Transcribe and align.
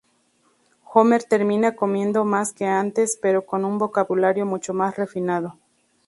Homer 0.95 1.23
termina 1.23 1.75
comiendo 1.75 2.25
más 2.25 2.53
que 2.53 2.65
antes, 2.65 3.19
pero 3.21 3.45
con 3.45 3.63
un 3.65 3.77
vocabulario 3.77 4.47
mucho 4.47 4.73
más 4.73 4.95
refinado. 4.95 5.59